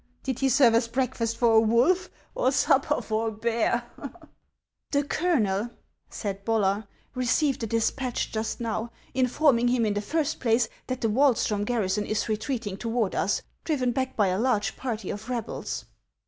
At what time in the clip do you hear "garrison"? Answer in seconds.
11.65-12.07